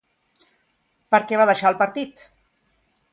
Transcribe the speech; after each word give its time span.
Per 1.15 1.21
què 1.31 1.39
va 1.41 1.47
deixar 1.51 1.69
el 1.73 1.79
partit? 1.85 2.25